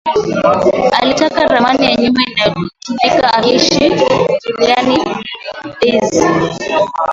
[0.93, 3.89] Alitaka ramani ya nyumba aliyokuwa akiishi
[4.39, 5.23] Juliana na
[5.81, 6.25] Daisy